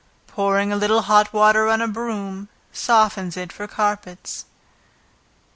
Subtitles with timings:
[0.25, 4.45] Pouring a little hot water on a broom, softens it for carpets.